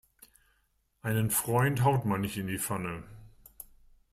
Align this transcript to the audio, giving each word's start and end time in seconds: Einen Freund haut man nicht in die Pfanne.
Einen 1.03 1.29
Freund 1.29 1.83
haut 1.83 2.05
man 2.05 2.21
nicht 2.21 2.35
in 2.35 2.47
die 2.47 2.57
Pfanne. 2.57 3.03